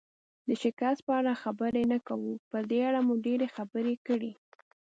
[0.47, 4.31] د شکست په اړه خبرې نه کوو، په دې اړه مو ډېرې خبرې کړي.